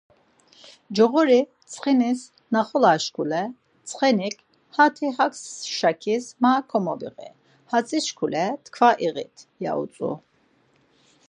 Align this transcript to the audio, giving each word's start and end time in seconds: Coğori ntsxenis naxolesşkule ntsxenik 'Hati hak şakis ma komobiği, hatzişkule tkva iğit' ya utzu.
Coğori 0.95 1.39
ntsxenis 1.47 2.21
naxolesşkule 2.53 3.41
ntsxenik 3.79 4.37
'Hati 4.45 5.07
hak 5.17 5.33
şakis 5.79 6.25
ma 6.41 6.53
komobiği, 6.69 7.29
hatzişkule 7.71 8.45
tkva 8.63 8.89
iğit' 9.05 9.41
ya 9.63 9.71
utzu. 9.81 10.11